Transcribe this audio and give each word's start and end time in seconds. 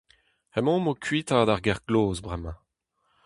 Emaomp 0.57 0.87
o 0.91 0.93
kuitaat 1.03 1.49
ar 1.53 1.61
gêr-gloz 1.65 2.17
bremañ. 2.25 2.57